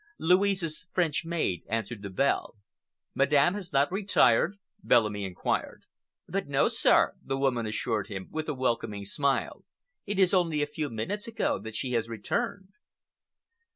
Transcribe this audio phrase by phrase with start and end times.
[0.17, 2.55] Louise's French maid answered the bell.
[3.13, 5.83] "Madame has not retired?" Bellamy inquired.
[6.27, 9.63] "But no, sir," the woman assured him, with a welcoming smile.
[10.07, 12.69] "It is only a few minutes ago that she has returned."